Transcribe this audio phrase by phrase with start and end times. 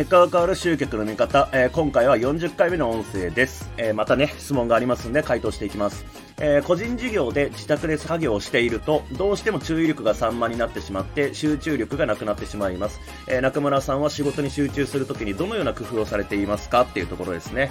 [0.00, 3.70] 結果が変わる集客の見方、えー、今回は40回目の音声です。
[3.76, 6.06] えー、またね、質問がありますんで回答していきます。
[6.38, 12.98] えー、個人事業で自宅で作業をしていると、どうしても注意力が散漫になってしまって、集中力がなくなってしまいます。
[13.26, 16.80] え中村さんは仕事に集中するときにどのような工夫をされていますか？
[16.80, 17.70] っていうところですね。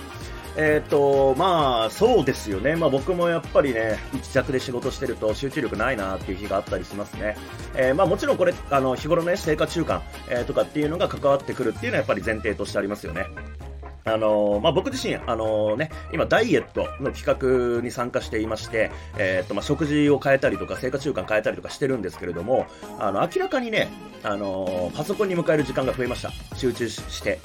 [0.62, 2.76] えっ、ー、と、まあ、そうですよね。
[2.76, 7.38] まあ僕もやっぱりね、一着で仕事してると集中力ないなっていう日があったりしますね。
[7.78, 13.28] えー、まあもちろんこれ、あの、日頃ね、生活習慣、えー、とかっていうのが関わってくるっていうのはやっぱり前提としてありますよね。
[14.04, 22.66] あのまあ、僕自身、あのね、今、ダイエットの企画に参加していまして、えー、っとまあ、食事を変えたりとか、生活習慣変えたりとかしてるんですけれども、
[22.98, 23.88] あの明らかにね、
[24.24, 26.32] あのパソコンに迎える時間が増えました。
[26.58, 27.40] 集中して。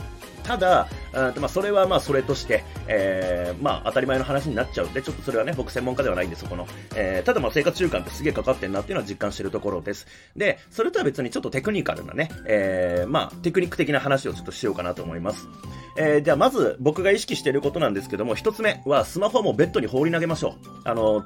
[0.45, 6.67] ただ、うんまあ、それはまあそれとして、えー、まあ当たり前の話になっちゃうんで、ちょっとそれはね、僕専門家ではないんで、そこの。
[6.95, 10.07] えー、ただまあ生活習慣ってすげえかかってんなっていうのは実感してるところです。
[10.37, 15.49] で、それとは別にちょっとテクニカルなね、えー、まあテクニック的な話をちょっとしようかなと思います。
[15.97, 20.53] えー、じゃあまず僕が意識していることなんですけども、一つ目はスマホもベッドに放り投げましょう。
[20.85, 21.25] あの、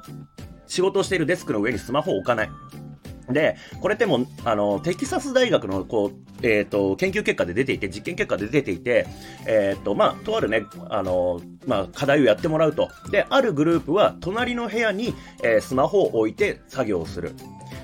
[0.67, 2.49] 仕事をしているデスクの上にスマホを置かない。
[3.29, 9.07] で、これっても、あの、テキサス大学の、こう、えっ、ー、と、研究結果で出ていて、実験結果で出ていて、
[9.47, 12.89] えっ、ー、と、まあ、とあるね、あの、まあ、課題をやってもらうと。
[13.11, 15.13] で、あるグループは、隣の部屋に、
[15.43, 17.33] えー、スマホを置いて作業をする。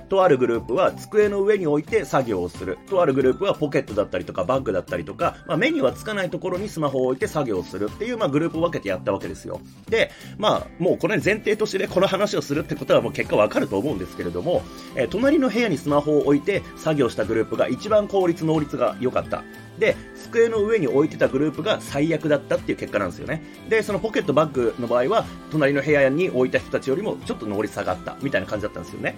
[0.10, 2.78] とあるグループは机の上に置いて作業をする。
[2.90, 9.60] とあるグループはポケットだったりとかバッグだったりとか、まあ、目にはつかないところにスマホを置いて作業をするっていう、まあ、グループを分けてやったわけですよ。
[9.90, 14.64] で、まあ、もうこれ前提としてね、この話をするってことはもう結果わかると思うんですけれども、
[14.96, 19.44] えー、隣の部屋にスマホを置いて作業したグループが一番効率能率が良かった。
[19.80, 23.44] で、机の上に置いてたグループが最悪だったっていう結果なんですよね。
[23.70, 29.18] で、そのポケットバッグの場合は、隣の部屋に置いた人たちよりもちょっと能率下がったみたいな感じだったんですよね。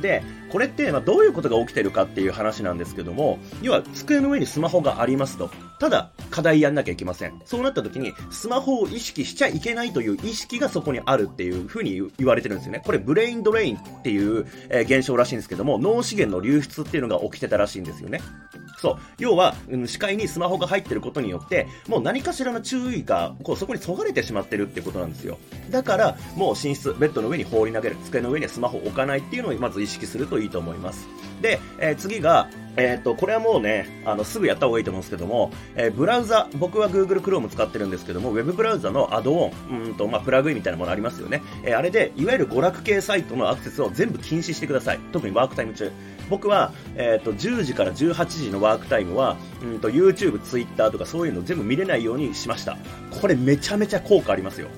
[0.00, 5.50] で、これってまどういうことが起きてるかっていう話なんですけども、要は机の上にスマホがありますと。
[5.78, 7.40] ただ、課題やんなきゃいけません。
[7.44, 12.82] そうなった時に、スマホを意識しちゃいけないという意識がそこにあるっていうふうに言われてるんですよね。
[12.84, 18.20] これ、 brain drain っていう、えー、現象らしいんですけども、脳資源の流出っていうのが起きてたらしいんですよね。
[18.78, 18.98] そう。
[19.18, 25.38] 要は、うん、視界にスマホが入ってることによって、もう何かしらの注意が、こう、そこにそがれてしまってるってことなんですよ。
[25.70, 31.06] だから、もう寝室、ベッドの上に放り投げる、机の上にスマホを置かないっていうのをまず意識するといいと思います。
[31.46, 41.42] で、えー、次が、えっ、ー、と、これはもうね、あの、すぐやった方がいいと思うんですけども、えー、ブラウザ、僕は Google Chrome 使ってるんですけども、Web ブラウザのアドオン、うんと、まあ、プラグインみたいなものありますよね。
[41.62, 44.98] えー、あれで、いわゆる娯楽系サイトのアクセスを全部禁止してください。
[45.12, 45.92] 特にワークタイム中。
[46.28, 52.76] 僕は、えっ、と、10時から18時のワークタイムは、うんと、YouTube、Twitter とかそういうの全部見れないようにしました。
[53.20, 54.68] これめちゃめちゃ効果ありますよ。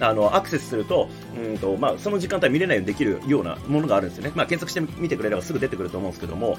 [0.00, 4.32] あの、アクセスすると、うんと、まあ、その時間帯見れないようにできるようなものがあるんですよね。
[4.34, 6.58] まあ、検索してみてくれればすぐ出てくると思うんですけども、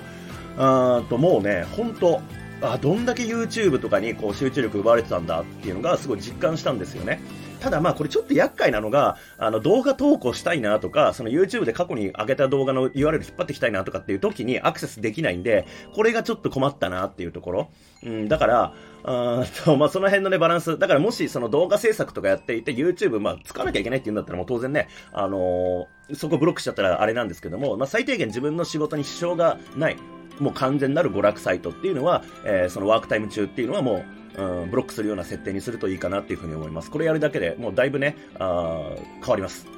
[0.57, 2.21] うんと、もうね、本当
[2.61, 7.21] あ、どんだけ YouTube とかにこう集中力奪われてたんだっていうのがすごい実感したんですよね。
[7.59, 17.69] ただまあこれちょっと厄介なのが、あの動画投稿したいなとか、その YouTube で過去に上げた動画の URL 引っ張ってきたいなとかっていう時にアクセスできないんで、これがちょっと困ったなっていうところ。
[18.03, 18.73] うん、だから、
[19.03, 20.77] あとまあ、その辺のね、バランス。
[20.77, 29.97] だからもしその動画制作とかやっていて YouTube、まあ、使わなきゃいけないって言うんだったらもう当然ね、あのー、そこブロックしちゃったらあれなんですけども、まあ、最低限自分の仕事に支障がない。
[30.39, 34.05] もう完全なる娯楽サイトっていうのは、えー、そのワークタイム中っていうのはも
[34.37, 36.91] う、うん、ブロックするような設定にするといいかなっていうふうに思います。
[36.91, 39.77] これやるだけでもうだいぶね、あ変わります。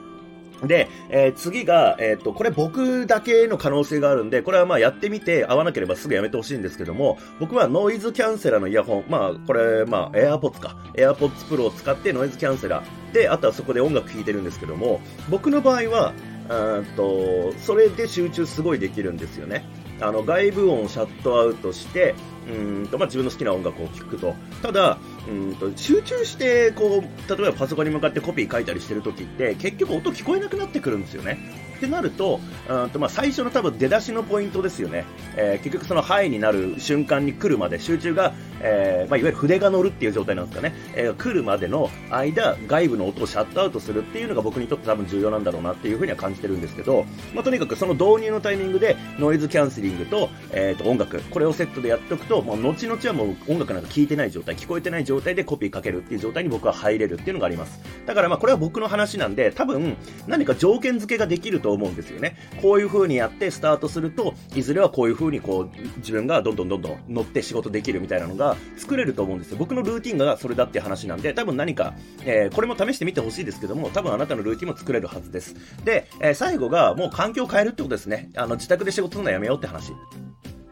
[0.67, 10.75] で、えー、次が、えっ、ー、と、これ僕だけの可能性があるんで、これはまあやってみて合わなければすぐやめてほしいんですけども、僕はノイズキャンセラーのイヤホン、まあこれ、まあ AirPods か。
[10.95, 14.99] AirPods Pro を使ってノイズキャンセラーで、あとはそこで音楽聴いてるんですけども、
[15.29, 16.13] 僕の場合は、
[16.49, 19.63] うんと、それで集中すごいできるんですよね。
[20.01, 22.15] あの外部音をシャットアウトして
[22.47, 31.37] うんと、まあ、自分の好きな音楽を聴くとただうんと集中してこう例えばパソコンに向かってコピー書いたりしてる時って結局音聞こえなくなってくるんですよね
[31.79, 35.05] ってなると、うんとまあ、最初の多分出だしのポイントですよね。
[35.37, 40.73] えー、結局そのハイになる瞬間に来るまで集中が、えー、まあ、いわゆる筆が乗るっていう状態なんですかね。
[40.95, 57.79] えー、来るまでの間、外部の音をシャットアウトするっていうのが僕にとって多分重要なんだろうなっていうふうには感じてるんですけど、まあ、とにかくその導入のタイミングでノイズキャンセリングと,、えー、と音楽、これをセットでやっておくと、もう後々はもう音楽なんか聴いてない状態、聞こえてない状態でコピーかけるっていう状態に僕は入れるっていうのがあります。
[58.05, 59.95] だからまあこれは僕の話なんで、多分
[60.27, 62.35] 何か条件付けができると思うんですよね。
[62.61, 69.57] こういう風にやってスタートすると、いずれはこういう風にこう、自分がどんどんどんどん乗って仕事できるみたいなのが作れると思うんですよ。
[69.57, 71.93] 僕のルーティンがそれだって話なんで、多分何か、
[72.25, 75.55] えー、これも試してみてほしいですけども、多分あなたのルーティンも作れるはずです。
[75.83, 78.29] で、えー、最後がもう環境を変えるってことですね。
[78.35, 79.93] あの、自宅で仕事するのはやめようって話。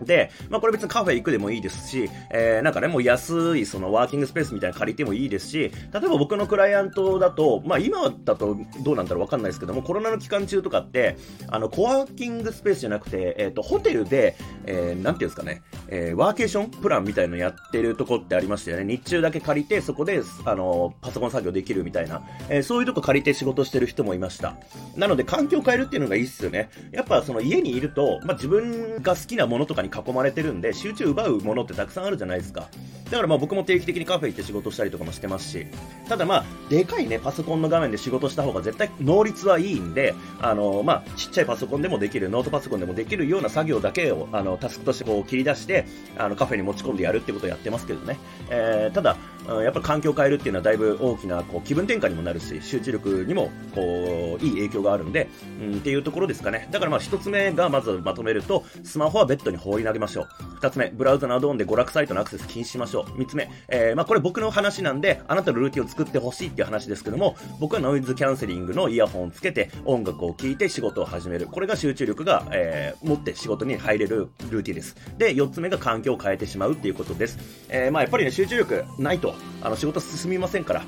[0.07, 11.17] で、まあこれ別にカフェ行くでもいいですし、えー、なんかね、もう安いそのワーキングスペースみたいな借りてもいいですし、例えば僕のクライアントだと、まあ今だとどうなんだろうわかんないですけども、コロナの期間中とかって、
[11.49, 18.85] あの、コワーキングスペースじゃなくて、えっ、ー、と、ホテルで、えー、なんていうんですかね、えー、ワーケーションプランみたいのやってるとこってありましたよね。
[18.85, 24.55] 日中だけ借りて、そこで、あの、パソコン作業できるみたいな、えー、そういうとこ借りて仕事してる人もいました。
[24.95, 26.69] なので、環境を変えるっていうのがいいっすよね。
[26.91, 32.69] やっぱその家にいると、まあ自分が好きなものとかに囲まれてるんで、集中奪うものってたくさんあるじゃないですか。
[33.09, 35.67] だからまあ僕も定期的にカフェ行って仕事したりとかもしてますし、
[36.07, 45.85] ただまあ、でかいね、パソコンの画面で仕事した方が絶対能率はいいんで、あの、まあ、ちっちゃいパソコンでもできる、ノートパソコンでもできるような作業だけを、あの、タスクとしてこう切り出して、
[46.17, 48.17] あの、カフェに持ち込んでやるってことをやってますけどね。
[48.49, 49.17] えー、ただ、
[49.63, 55.29] やっぱ環境を変えるっていうのはだいぶ大きなこう気分転換にもなるし、集中力にもこういい影響があるんで、
[55.61, 56.67] うん、っていうところですかね。
[56.71, 60.27] だからまあ一つ目がまずまとめると、スマホはベッドに放り投げましょう。
[60.55, 62.96] 二つ目、ブラウザのアドオンで娯楽サイトのアクセス禁止しましょう。
[63.03, 71.47] 3つ目、えー、まあこれ僕の話なんで、あなたのルーティンを作ってほしいっていう話ですけども、僕はノイズキャンセリングのイヤホンをつけて音楽を聴いて仕事を始める。
[71.47, 74.95] これが集中力が、えー、持って仕事に入れるルーティンです。
[75.17, 77.39] で、4つ目が環境を変えてしまうっていうことです。
[77.69, 80.83] えー、まあやっぱりね、集中力ないと、あの仕事進みませんから、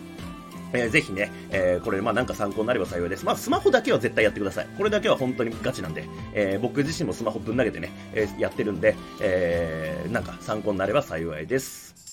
[0.73, 3.25] えー、ぜひね、えー、これ、まあなんか参考になれば幸いです。
[3.25, 4.67] まあスマホだけは絶対やってください。
[4.77, 12.08] これだけは本当にガチなんで、えー、僕自身もスマホぶん投げてね、え、やってるんで、え、なんか参考になれば幸いです。